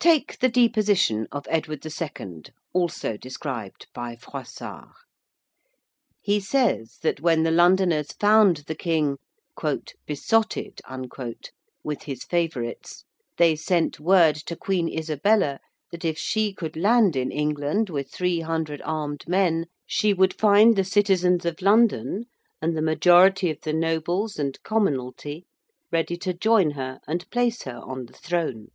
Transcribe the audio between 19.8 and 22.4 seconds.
she would find the citizens of London